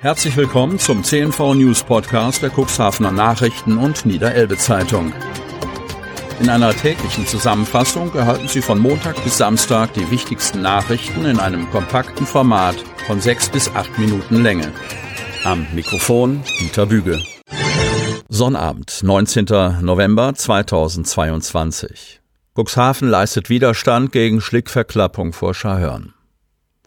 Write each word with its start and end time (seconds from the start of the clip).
Herzlich 0.00 0.36
willkommen 0.36 0.78
zum 0.78 1.02
CNV 1.02 1.54
News 1.54 1.82
Podcast 1.82 2.40
der 2.40 2.52
Cuxhavener 2.56 3.10
Nachrichten 3.10 3.78
und 3.78 4.06
Niederelbe 4.06 4.56
Zeitung. 4.56 5.12
In 6.38 6.48
einer 6.48 6.72
täglichen 6.72 7.26
Zusammenfassung 7.26 8.14
erhalten 8.14 8.46
Sie 8.46 8.62
von 8.62 8.78
Montag 8.78 9.16
bis 9.24 9.38
Samstag 9.38 9.92
die 9.94 10.08
wichtigsten 10.12 10.62
Nachrichten 10.62 11.24
in 11.24 11.40
einem 11.40 11.68
kompakten 11.70 12.26
Format 12.26 12.76
von 13.08 13.20
sechs 13.20 13.48
bis 13.48 13.74
acht 13.74 13.98
Minuten 13.98 14.40
Länge. 14.40 14.72
Am 15.42 15.66
Mikrofon 15.74 16.44
Dieter 16.60 16.86
Büge. 16.86 17.18
Sonnabend, 18.28 19.00
19. 19.02 19.46
November 19.80 20.32
2022. 20.32 22.20
Cuxhaven 22.54 23.08
leistet 23.08 23.50
Widerstand 23.50 24.12
gegen 24.12 24.40
Schlickverklappung 24.40 25.32
vor 25.32 25.54
Schahörn. 25.54 26.14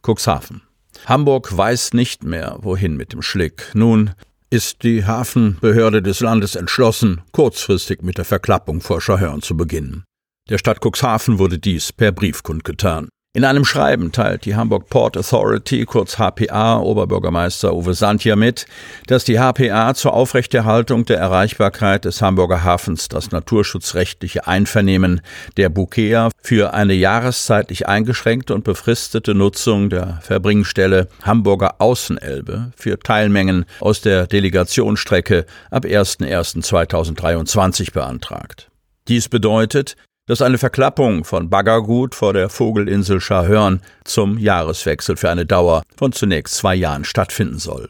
Cuxhaven. 0.02 0.62
Hamburg 1.06 1.56
weiß 1.56 1.94
nicht 1.94 2.24
mehr, 2.24 2.58
wohin 2.62 2.96
mit 2.96 3.14
dem 3.14 3.22
Schlick. 3.22 3.72
Nun 3.74 4.12
ist 4.50 4.84
die 4.84 5.06
Hafenbehörde 5.06 6.02
des 6.02 6.20
Landes 6.20 6.56
entschlossen, 6.56 7.22
kurzfristig 7.32 8.02
mit 8.02 8.18
der 8.18 8.26
Verklappung 8.26 8.82
vor 8.82 9.02
Schahörn 9.02 9.42
zu 9.42 9.56
beginnen. 9.56 10.04
Der 10.50 10.58
Stadt 10.58 10.80
Cuxhaven 10.84 11.40
wurde 11.40 11.58
dies 11.58 11.94
per 11.94 12.12
Brief 12.12 12.44
kundgetan. 12.44 13.08
In 13.34 13.46
einem 13.46 13.64
Schreiben 13.64 14.12
teilt 14.12 14.44
die 14.44 14.56
Hamburg 14.56 14.90
Port 14.90 15.16
Authority, 15.16 15.86
kurz 15.86 16.18
HPA, 16.18 16.80
Oberbürgermeister 16.80 17.74
Uwe 17.74 17.94
Santja 17.94 18.36
mit, 18.36 18.66
dass 19.08 19.24
die 19.24 19.40
HPA 19.40 19.94
zur 19.94 20.14
Aufrechterhaltung 20.14 21.06
der 21.06 21.20
Erreichbarkeit 21.20 22.04
des 22.04 22.22
Hamburger 22.22 22.66
Hafens 22.66 23.08
das 23.08 23.32
naturschutzrechtliche 23.32 24.48
Einvernehmen 24.48 25.22
der 25.56 25.70
Bukea 25.70 26.28
für 26.42 26.74
eine 26.74 26.94
jahreszeitlich 26.94 27.88
eingeschränkte 27.88 28.54
und 28.54 28.66
befristete 28.66 29.34
Nutzung 29.34 29.90
der 29.90 30.20
Verbringstelle 30.22 31.08
Hamburger 31.24 31.76
Außenelbe 31.80 32.74
für 32.76 33.00
Teilmengen 33.00 33.64
aus 33.80 34.02
der 34.02 34.28
Delegationsstrecke 34.28 35.46
ab 35.70 35.86
01.01.2023 35.86 37.94
beantragt. 37.94 38.70
Dies 39.08 39.30
bedeutet, 39.30 39.96
dass 40.28 40.42
eine 40.42 40.58
Verklappung 40.58 41.24
von 41.24 41.50
Baggergut 41.50 42.16
vor 42.16 42.34
der 42.34 42.50
Vogelinsel 42.50 43.20
Schahörn 43.20 43.82
zum 44.04 44.38
Jahreswechsel 44.38 45.18
für 45.18 45.30
eine 45.30 45.46
Dauer 45.46 45.84
von 45.98 46.12
zunächst 46.12 46.56
zwei 46.56 46.76
Jahren 46.76 47.04
stattfinden 47.04 47.60
soll. 47.60 47.90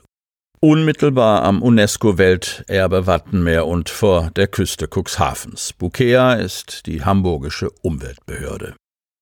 Unmittelbar 0.60 1.44
am 1.44 1.64
UNESCO-Welterbe 1.64 3.08
Wattenmeer 3.08 3.66
und 3.66 3.90
vor 3.90 4.30
der 4.36 4.48
Küste 4.48 4.88
Cuxhavens. 4.88 5.74
Bukea 5.74 6.34
ist 6.34 6.86
die 6.86 7.04
hamburgische 7.04 7.72
Umweltbehörde. 7.82 8.76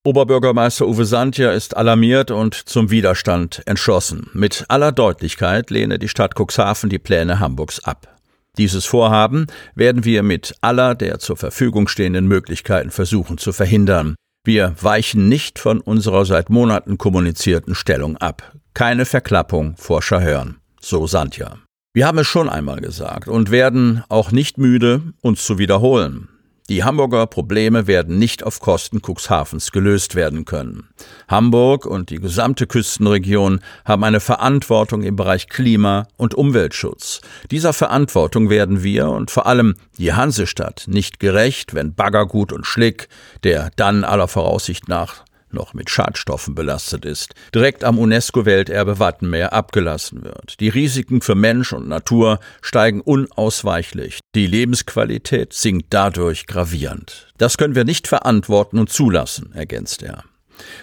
Oberbürgermeister 0.04 0.86
Uwe 0.86 1.04
Santja 1.04 1.52
ist 1.52 1.76
alarmiert 1.76 2.30
und 2.30 2.54
zum 2.54 2.90
Widerstand 2.90 3.62
entschlossen. 3.66 4.30
Mit 4.32 4.64
aller 4.68 4.92
Deutlichkeit 4.92 5.70
lehne 5.70 5.98
die 5.98 6.08
Stadt 6.08 6.34
Cuxhaven 6.38 6.88
die 6.88 6.98
Pläne 6.98 7.38
Hamburgs 7.38 7.84
ab. 7.84 8.19
Dieses 8.58 8.84
Vorhaben 8.84 9.46
werden 9.74 10.04
wir 10.04 10.22
mit 10.22 10.54
aller 10.60 10.94
der 10.94 11.18
zur 11.18 11.36
Verfügung 11.36 11.88
stehenden 11.88 12.26
Möglichkeiten 12.26 12.90
versuchen 12.90 13.38
zu 13.38 13.52
verhindern. 13.52 14.16
Wir 14.44 14.74
weichen 14.80 15.28
nicht 15.28 15.58
von 15.58 15.80
unserer 15.80 16.24
seit 16.24 16.50
Monaten 16.50 16.98
kommunizierten 16.98 17.74
Stellung 17.74 18.16
ab. 18.16 18.54
Keine 18.74 19.04
Verklappung 19.04 19.76
vor 19.76 20.02
Schahörn. 20.02 20.56
So 20.80 21.06
Sandja. 21.06 21.58
Wir 21.92 22.06
haben 22.06 22.18
es 22.18 22.26
schon 22.26 22.48
einmal 22.48 22.80
gesagt 22.80 23.28
und 23.28 23.50
werden 23.50 24.04
auch 24.08 24.32
nicht 24.32 24.58
müde, 24.58 25.02
uns 25.22 25.44
zu 25.44 25.58
wiederholen. 25.58 26.28
Die 26.70 26.84
Hamburger 26.84 27.26
Probleme 27.26 27.88
werden 27.88 28.16
nicht 28.16 28.44
auf 28.44 28.60
Kosten 28.60 29.00
Cuxhavens 29.02 29.72
gelöst 29.72 30.14
werden 30.14 30.44
können. 30.44 30.88
Hamburg 31.26 31.84
und 31.84 32.10
die 32.10 32.20
gesamte 32.20 32.68
Küstenregion 32.68 33.58
haben 33.84 34.04
eine 34.04 34.20
Verantwortung 34.20 35.02
im 35.02 35.16
Bereich 35.16 35.48
Klima- 35.48 36.06
und 36.16 36.36
Umweltschutz. 36.36 37.22
Dieser 37.50 37.72
Verantwortung 37.72 38.50
werden 38.50 38.84
wir 38.84 39.08
und 39.08 39.32
vor 39.32 39.46
allem 39.46 39.74
die 39.98 40.12
Hansestadt 40.12 40.84
nicht 40.86 41.18
gerecht, 41.18 41.74
wenn 41.74 41.96
Baggergut 41.96 42.52
und 42.52 42.64
Schlick, 42.64 43.08
der 43.42 43.72
dann 43.74 44.04
aller 44.04 44.28
Voraussicht 44.28 44.88
nach 44.88 45.24
noch 45.52 45.74
mit 45.74 45.90
Schadstoffen 45.90 46.54
belastet 46.54 47.04
ist, 47.04 47.34
direkt 47.54 47.84
am 47.84 47.98
UNESCO-Welterbe 47.98 48.98
Wattenmeer 48.98 49.52
abgelassen 49.52 50.24
wird. 50.24 50.60
Die 50.60 50.68
Risiken 50.68 51.20
für 51.20 51.34
Mensch 51.34 51.72
und 51.72 51.88
Natur 51.88 52.40
steigen 52.62 53.00
unausweichlich. 53.00 54.20
Die 54.34 54.46
Lebensqualität 54.46 55.52
sinkt 55.52 55.86
dadurch 55.90 56.46
gravierend. 56.46 57.28
Das 57.38 57.58
können 57.58 57.74
wir 57.74 57.84
nicht 57.84 58.08
verantworten 58.08 58.78
und 58.78 58.90
zulassen, 58.90 59.52
ergänzt 59.54 60.02
er. 60.02 60.24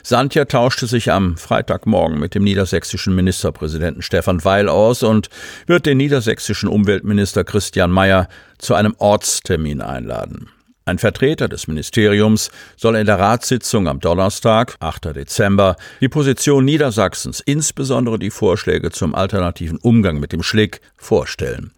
Santja 0.03 0.45
tauschte 0.45 0.87
sich 0.87 1.11
am 1.11 1.37
Freitagmorgen 1.37 2.19
mit 2.19 2.35
dem 2.35 2.43
niedersächsischen 2.43 3.15
Ministerpräsidenten 3.15 4.01
Stefan 4.01 4.43
Weil 4.43 4.69
aus 4.69 5.03
und 5.03 5.29
wird 5.65 5.85
den 5.85 5.97
niedersächsischen 5.97 6.69
Umweltminister 6.69 7.43
Christian 7.43 7.91
Mayer 7.91 8.27
zu 8.57 8.73
einem 8.73 8.95
Ortstermin 8.97 9.81
einladen. 9.81 10.49
Ein 10.87 10.99
Vertreter 10.99 11.49
des 11.49 11.67
Ministeriums 11.67 12.49
soll 12.77 12.95
in 12.95 13.05
der 13.05 13.19
Ratssitzung 13.19 13.89
am 13.89 13.99
Donnerstag, 13.99 14.77
8. 14.79 15.13
Dezember, 15.13 15.75
die 15.99 16.07
Position 16.07 16.63
Niedersachsens, 16.63 17.41
insbesondere 17.41 18.17
die 18.17 18.29
Vorschläge 18.29 18.89
zum 18.91 19.13
alternativen 19.13 19.79
Umgang 19.79 20.17
mit 20.21 20.31
dem 20.31 20.43
Schlick, 20.43 20.79
vorstellen. 20.95 21.73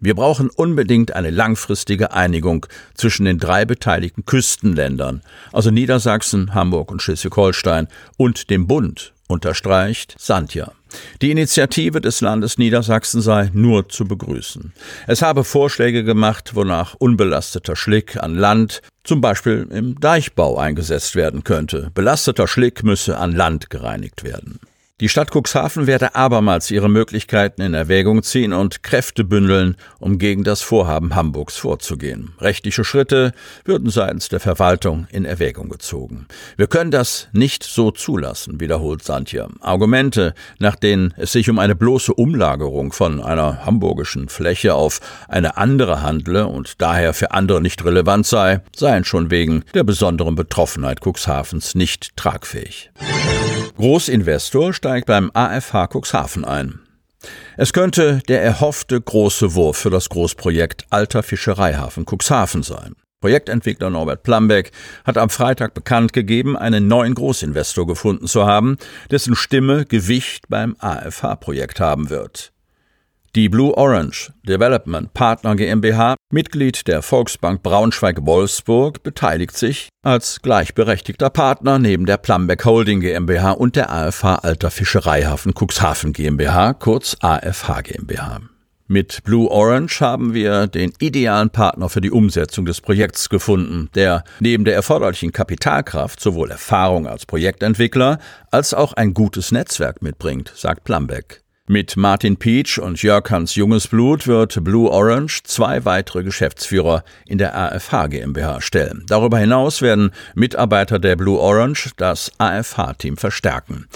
Wir 0.00 0.14
brauchen 0.14 0.50
unbedingt 0.50 1.16
eine 1.16 1.30
langfristige 1.30 2.12
Einigung 2.12 2.66
zwischen 2.94 3.24
den 3.24 3.40
drei 3.40 3.64
beteiligten 3.64 4.24
Küstenländern, 4.24 5.22
also 5.52 5.72
Niedersachsen, 5.72 6.54
Hamburg 6.54 6.92
und 6.92 7.02
Schleswig-Holstein, 7.02 7.88
und 8.18 8.50
dem 8.50 8.68
Bund, 8.68 9.14
unterstreicht 9.34 10.14
Santja. 10.18 10.72
Die 11.20 11.30
Initiative 11.30 12.00
des 12.00 12.20
Landes 12.20 12.56
Niedersachsen 12.56 13.20
sei 13.20 13.50
nur 13.52 13.88
zu 13.88 14.06
begrüßen. 14.06 14.72
Es 15.06 15.22
habe 15.22 15.44
Vorschläge 15.44 16.04
gemacht, 16.04 16.54
wonach 16.54 16.94
unbelasteter 16.94 17.76
Schlick 17.76 18.16
an 18.16 18.36
Land, 18.36 18.80
zum 19.02 19.20
Beispiel 19.20 19.66
im 19.70 20.00
Deichbau, 20.00 20.56
eingesetzt 20.56 21.16
werden 21.16 21.44
könnte. 21.44 21.90
Belasteter 21.94 22.46
Schlick 22.46 22.84
müsse 22.84 23.18
an 23.18 23.32
Land 23.32 23.70
gereinigt 23.70 24.24
werden. 24.24 24.60
Die 25.00 25.08
Stadt 25.08 25.32
Cuxhaven 25.34 25.88
werde 25.88 26.14
abermals 26.14 26.70
ihre 26.70 26.88
Möglichkeiten 26.88 27.62
in 27.62 27.74
Erwägung 27.74 28.22
ziehen 28.22 28.52
und 28.52 28.84
Kräfte 28.84 29.24
bündeln, 29.24 29.74
um 29.98 30.18
gegen 30.18 30.44
das 30.44 30.62
Vorhaben 30.62 31.16
Hamburgs 31.16 31.56
vorzugehen. 31.56 32.32
Rechtliche 32.38 32.84
Schritte 32.84 33.32
würden 33.64 33.90
seitens 33.90 34.28
der 34.28 34.38
Verwaltung 34.38 35.08
in 35.10 35.24
Erwägung 35.24 35.68
gezogen. 35.68 36.28
Wir 36.56 36.68
können 36.68 36.92
das 36.92 37.26
nicht 37.32 37.64
so 37.64 37.90
zulassen, 37.90 38.60
wiederholt 38.60 39.02
Santja. 39.02 39.48
Argumente, 39.58 40.32
nach 40.60 40.76
denen 40.76 41.12
es 41.16 41.32
sich 41.32 41.50
um 41.50 41.58
eine 41.58 41.74
bloße 41.74 42.14
Umlagerung 42.14 42.92
von 42.92 43.20
einer 43.20 43.66
hamburgischen 43.66 44.28
Fläche 44.28 44.74
auf 44.76 45.00
eine 45.26 45.56
andere 45.56 46.02
handle 46.02 46.46
und 46.46 46.80
daher 46.80 47.14
für 47.14 47.32
andere 47.32 47.60
nicht 47.60 47.84
relevant 47.84 48.28
sei, 48.28 48.60
seien 48.76 49.02
schon 49.02 49.32
wegen 49.32 49.64
der 49.74 49.82
besonderen 49.82 50.36
Betroffenheit 50.36 51.00
Cuxhavens 51.04 51.74
nicht 51.74 52.16
tragfähig. 52.16 52.92
Großinvestor 53.76 54.72
steigt 54.72 55.06
beim 55.06 55.32
AFH 55.34 55.88
Cuxhaven 55.88 56.44
ein. 56.44 56.78
Es 57.56 57.72
könnte 57.72 58.22
der 58.28 58.40
erhoffte 58.40 59.00
große 59.00 59.54
Wurf 59.54 59.78
für 59.78 59.90
das 59.90 60.08
Großprojekt 60.10 60.84
Alter 60.90 61.24
Fischereihafen 61.24 62.04
Cuxhaven 62.06 62.62
sein. 62.62 62.94
Projektentwickler 63.20 63.90
Norbert 63.90 64.22
Plambeck 64.22 64.70
hat 65.04 65.18
am 65.18 65.28
Freitag 65.28 65.74
bekannt 65.74 66.12
gegeben, 66.12 66.56
einen 66.56 66.86
neuen 66.86 67.14
Großinvestor 67.14 67.86
gefunden 67.86 68.28
zu 68.28 68.46
haben, 68.46 68.76
dessen 69.10 69.34
Stimme 69.34 69.86
Gewicht 69.86 70.44
beim 70.48 70.76
AFH-Projekt 70.78 71.80
haben 71.80 72.10
wird. 72.10 72.53
Die 73.34 73.48
Blue 73.48 73.76
Orange 73.76 74.32
Development 74.46 75.12
Partner 75.12 75.56
GmbH, 75.56 76.14
Mitglied 76.30 76.86
der 76.86 77.02
Volksbank 77.02 77.64
Braunschweig-Wolfsburg, 77.64 79.02
beteiligt 79.02 79.56
sich 79.56 79.88
als 80.04 80.40
gleichberechtigter 80.40 81.30
Partner 81.30 81.80
neben 81.80 82.06
der 82.06 82.16
Plumbeck 82.18 82.64
Holding 82.64 83.00
GmbH 83.00 83.50
und 83.50 83.74
der 83.74 83.90
AFH 83.90 84.36
Alter 84.36 84.70
Fischereihafen 84.70 85.52
Cuxhaven 85.52 86.12
GmbH, 86.12 86.74
kurz 86.74 87.16
AFH 87.22 87.80
GmbH. 87.82 88.40
Mit 88.86 89.24
Blue 89.24 89.50
Orange 89.50 90.00
haben 90.00 90.32
wir 90.32 90.68
den 90.68 90.92
idealen 91.00 91.50
Partner 91.50 91.88
für 91.88 92.00
die 92.00 92.12
Umsetzung 92.12 92.66
des 92.66 92.80
Projekts 92.80 93.30
gefunden, 93.30 93.88
der 93.96 94.22
neben 94.38 94.64
der 94.64 94.76
erforderlichen 94.76 95.32
Kapitalkraft 95.32 96.20
sowohl 96.20 96.52
Erfahrung 96.52 97.08
als 97.08 97.26
Projektentwickler 97.26 98.20
als 98.52 98.74
auch 98.74 98.92
ein 98.92 99.12
gutes 99.12 99.50
Netzwerk 99.50 100.02
mitbringt, 100.02 100.52
sagt 100.54 100.84
Plumbeck. 100.84 101.43
Mit 101.66 101.96
Martin 101.96 102.36
Peach 102.36 102.78
und 102.78 103.02
Jörg 103.02 103.30
Hans 103.30 103.54
Jungesblut 103.54 104.26
wird 104.26 104.62
Blue 104.62 104.90
Orange 104.90 105.44
zwei 105.44 105.86
weitere 105.86 106.22
Geschäftsführer 106.22 107.04
in 107.26 107.38
der 107.38 107.56
AFH 107.56 108.08
GmbH 108.08 108.60
stellen. 108.60 109.06
Darüber 109.08 109.38
hinaus 109.38 109.80
werden 109.80 110.10
Mitarbeiter 110.34 110.98
der 110.98 111.16
Blue 111.16 111.38
Orange 111.38 111.92
das 111.96 112.30
AFH-Team 112.36 113.16
verstärken. 113.16 113.86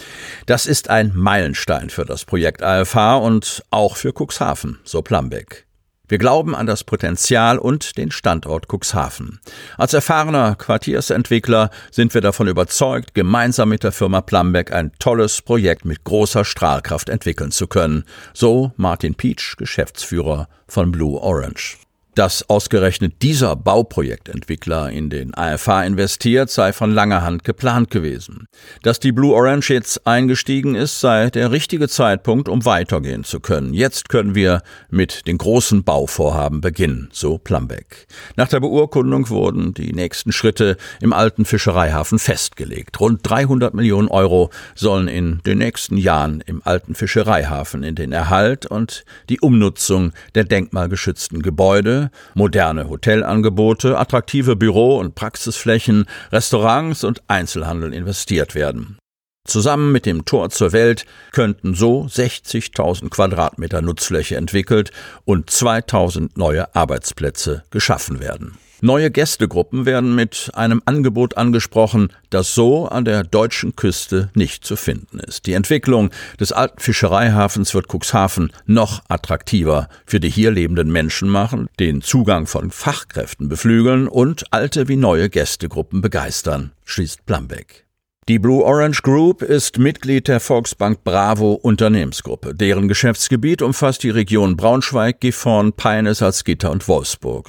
Das 0.46 0.64
ist 0.64 0.88
ein 0.88 1.12
Meilenstein 1.14 1.90
für 1.90 2.06
das 2.06 2.24
Projekt 2.24 2.62
AFH 2.62 3.18
und 3.18 3.62
auch 3.68 3.96
für 3.98 4.14
Cuxhaven, 4.14 4.78
so 4.84 5.02
Plambeck. 5.02 5.67
Wir 6.08 6.18
glauben 6.18 6.54
an 6.54 6.66
das 6.66 6.84
Potenzial 6.84 7.58
und 7.58 7.98
den 7.98 8.10
Standort 8.10 8.66
Cuxhaven. 8.68 9.40
Als 9.76 9.92
erfahrener 9.92 10.56
Quartiersentwickler 10.56 11.70
sind 11.90 12.14
wir 12.14 12.20
davon 12.20 12.48
überzeugt, 12.48 13.14
gemeinsam 13.14 13.68
mit 13.68 13.84
der 13.84 13.92
Firma 13.92 14.22
Plumbeck 14.22 14.72
ein 14.72 14.92
tolles 14.98 15.42
Projekt 15.42 15.84
mit 15.84 16.04
großer 16.04 16.44
Strahlkraft 16.44 17.08
entwickeln 17.08 17.50
zu 17.50 17.66
können. 17.66 18.04
So 18.32 18.72
Martin 18.76 19.14
Peach, 19.14 19.56
Geschäftsführer 19.58 20.48
von 20.66 20.90
Blue 20.90 21.20
Orange. 21.20 21.76
Dass 22.18 22.50
ausgerechnet 22.50 23.22
dieser 23.22 23.54
Bauprojektentwickler 23.54 24.90
in 24.90 25.08
den 25.08 25.34
AFH 25.34 25.84
investiert, 25.84 26.50
sei 26.50 26.72
von 26.72 26.90
langer 26.90 27.22
Hand 27.22 27.44
geplant 27.44 27.92
gewesen. 27.92 28.48
Dass 28.82 28.98
die 28.98 29.12
Blue 29.12 29.36
Orange 29.36 29.70
jetzt 29.70 30.04
eingestiegen 30.04 30.74
ist, 30.74 30.98
sei 30.98 31.30
der 31.30 31.52
richtige 31.52 31.86
Zeitpunkt, 31.86 32.48
um 32.48 32.64
weitergehen 32.64 33.22
zu 33.22 33.38
können. 33.38 33.72
Jetzt 33.72 34.08
können 34.08 34.34
wir 34.34 34.62
mit 34.90 35.28
den 35.28 35.38
großen 35.38 35.84
Bauvorhaben 35.84 36.60
beginnen, 36.60 37.08
so 37.12 37.38
Plumbeck. 37.38 38.08
Nach 38.34 38.48
der 38.48 38.58
Beurkundung 38.58 39.28
wurden 39.28 39.72
die 39.72 39.92
nächsten 39.92 40.32
Schritte 40.32 40.76
im 41.00 41.12
alten 41.12 41.44
Fischereihafen 41.44 42.18
festgelegt. 42.18 42.98
Rund 42.98 43.20
300 43.22 43.74
Millionen 43.74 44.08
Euro 44.08 44.50
sollen 44.74 45.06
in 45.06 45.38
den 45.46 45.58
nächsten 45.58 45.96
Jahren 45.96 46.42
im 46.46 46.62
alten 46.64 46.96
Fischereihafen 46.96 47.84
in 47.84 47.94
den 47.94 48.10
Erhalt 48.10 48.66
und 48.66 49.04
die 49.28 49.38
Umnutzung 49.38 50.10
der 50.34 50.42
denkmalgeschützten 50.42 51.42
Gebäude 51.42 52.07
moderne 52.34 52.88
Hotelangebote, 52.88 53.98
attraktive 53.98 54.56
Büro- 54.56 54.98
und 54.98 55.14
Praxisflächen, 55.14 56.06
Restaurants 56.32 57.04
und 57.04 57.22
Einzelhandel 57.28 57.92
investiert 57.92 58.54
werden. 58.54 58.98
Zusammen 59.46 59.92
mit 59.92 60.04
dem 60.04 60.26
Tor 60.26 60.50
zur 60.50 60.72
Welt 60.72 61.06
könnten 61.32 61.74
so 61.74 62.02
60.000 62.02 63.08
Quadratmeter 63.08 63.80
Nutzfläche 63.80 64.36
entwickelt 64.36 64.90
und 65.24 65.48
2000 65.48 66.36
neue 66.36 66.74
Arbeitsplätze 66.76 67.64
geschaffen 67.70 68.20
werden. 68.20 68.58
Neue 68.80 69.10
Gästegruppen 69.10 69.86
werden 69.86 70.14
mit 70.14 70.52
einem 70.54 70.82
Angebot 70.84 71.36
angesprochen, 71.36 72.12
das 72.30 72.54
so 72.54 72.86
an 72.86 73.04
der 73.04 73.24
deutschen 73.24 73.74
Küste 73.74 74.30
nicht 74.34 74.64
zu 74.64 74.76
finden 74.76 75.18
ist. 75.18 75.46
Die 75.46 75.54
Entwicklung 75.54 76.10
des 76.38 76.52
alten 76.52 76.78
Fischereihafens 76.78 77.74
wird 77.74 77.88
Cuxhaven 77.92 78.52
noch 78.66 79.02
attraktiver 79.08 79.88
für 80.06 80.20
die 80.20 80.30
hier 80.30 80.52
lebenden 80.52 80.92
Menschen 80.92 81.28
machen, 81.28 81.66
den 81.80 82.02
Zugang 82.02 82.46
von 82.46 82.70
Fachkräften 82.70 83.48
beflügeln 83.48 84.06
und 84.06 84.44
alte 84.52 84.86
wie 84.86 84.96
neue 84.96 85.28
Gästegruppen 85.28 86.00
begeistern, 86.00 86.70
schließt 86.84 87.26
Plumbeck. 87.26 87.84
Die 88.28 88.38
Blue 88.38 88.62
Orange 88.62 89.02
Group 89.02 89.42
ist 89.42 89.78
Mitglied 89.78 90.28
der 90.28 90.38
Volksbank 90.38 91.02
Bravo 91.02 91.54
Unternehmensgruppe. 91.54 92.54
Deren 92.54 92.86
Geschäftsgebiet 92.86 93.60
umfasst 93.60 94.04
die 94.04 94.10
Region 94.10 94.56
Braunschweig, 94.56 95.18
Gifhorn, 95.20 95.72
Peine, 95.72 96.14
Salzgitter 96.14 96.70
und 96.70 96.86
Wolfsburg. 96.86 97.48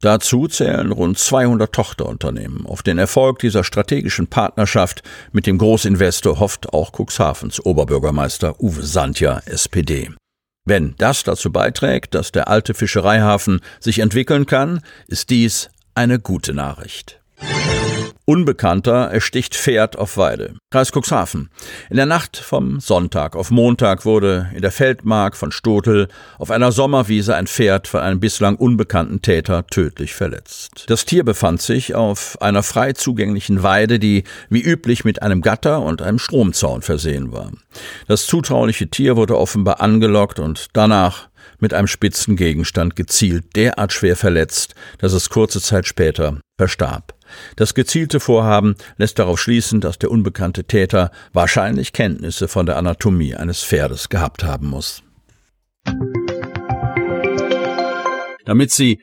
Dazu 0.00 0.46
zählen 0.46 0.92
rund 0.92 1.18
200 1.18 1.72
Tochterunternehmen. 1.72 2.66
Auf 2.66 2.84
den 2.84 2.98
Erfolg 2.98 3.40
dieser 3.40 3.64
strategischen 3.64 4.28
Partnerschaft 4.28 5.02
mit 5.32 5.46
dem 5.46 5.58
Großinvestor 5.58 6.38
hofft 6.38 6.72
auch 6.72 6.92
Cuxhavens 6.92 7.64
Oberbürgermeister 7.64 8.60
Uwe 8.60 8.84
Sandja, 8.84 9.40
SPD. 9.46 10.10
Wenn 10.64 10.94
das 10.98 11.24
dazu 11.24 11.50
beiträgt, 11.50 12.14
dass 12.14 12.30
der 12.30 12.46
alte 12.46 12.74
Fischereihafen 12.74 13.60
sich 13.80 13.98
entwickeln 13.98 14.46
kann, 14.46 14.82
ist 15.08 15.30
dies 15.30 15.68
eine 15.94 16.20
gute 16.20 16.54
Nachricht. 16.54 17.20
Unbekannter 18.28 19.10
ersticht 19.10 19.54
Pferd 19.54 19.96
auf 19.96 20.18
Weide. 20.18 20.56
Kreis 20.70 20.92
Cuxhaven. 20.92 21.48
In 21.88 21.96
der 21.96 22.04
Nacht 22.04 22.36
vom 22.36 22.78
Sonntag 22.78 23.34
auf 23.34 23.50
Montag 23.50 24.04
wurde 24.04 24.50
in 24.54 24.60
der 24.60 24.70
Feldmark 24.70 25.34
von 25.34 25.50
Stotel 25.50 26.08
auf 26.36 26.50
einer 26.50 26.70
Sommerwiese 26.70 27.34
ein 27.34 27.46
Pferd 27.46 27.88
von 27.88 28.00
einem 28.00 28.20
bislang 28.20 28.56
unbekannten 28.56 29.22
Täter 29.22 29.66
tödlich 29.66 30.12
verletzt. 30.12 30.84
Das 30.88 31.06
Tier 31.06 31.24
befand 31.24 31.62
sich 31.62 31.94
auf 31.94 32.36
einer 32.42 32.62
frei 32.62 32.92
zugänglichen 32.92 33.62
Weide, 33.62 33.98
die 33.98 34.24
wie 34.50 34.60
üblich 34.60 35.06
mit 35.06 35.22
einem 35.22 35.40
Gatter 35.40 35.80
und 35.80 36.02
einem 36.02 36.18
Stromzaun 36.18 36.82
versehen 36.82 37.32
war. 37.32 37.50
Das 38.08 38.26
zutrauliche 38.26 38.88
Tier 38.88 39.16
wurde 39.16 39.38
offenbar 39.38 39.80
angelockt 39.80 40.38
und 40.38 40.66
danach 40.74 41.30
mit 41.60 41.72
einem 41.72 41.88
spitzen 41.88 42.36
Gegenstand 42.36 42.94
gezielt 42.94 43.56
derart 43.56 43.94
schwer 43.94 44.16
verletzt, 44.16 44.74
dass 44.98 45.14
es 45.14 45.30
kurze 45.30 45.62
Zeit 45.62 45.86
später 45.86 46.38
verstarb. 46.58 47.17
Das 47.56 47.74
gezielte 47.74 48.20
Vorhaben 48.20 48.76
lässt 48.96 49.18
darauf 49.18 49.40
schließen, 49.40 49.80
dass 49.80 49.98
der 49.98 50.10
unbekannte 50.10 50.64
Täter 50.64 51.10
wahrscheinlich 51.32 51.92
Kenntnisse 51.92 52.48
von 52.48 52.66
der 52.66 52.76
Anatomie 52.76 53.34
eines 53.34 53.62
Pferdes 53.62 54.08
gehabt 54.08 54.44
haben 54.44 54.68
muss. 54.68 55.02
Damit 58.44 58.70
Sie 58.70 59.02